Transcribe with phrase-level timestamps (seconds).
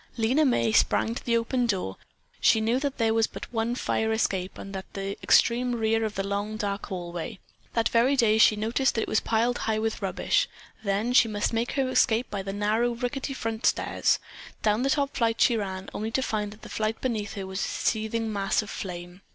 [0.17, 1.95] Lena May sprang to the open door.
[2.39, 6.15] She knew there was but one fire escape and that at the extreme rear of
[6.15, 7.37] the long, dark hallway.
[7.73, 10.49] That very day she had noticed that it was piled high with rubbish.
[10.83, 14.17] Then she must make her escape by the narrow, rickety front stairs.
[14.63, 17.59] Down the top flight she ran, only to find that the flight beneath her was
[17.59, 19.21] a seething mass of flame.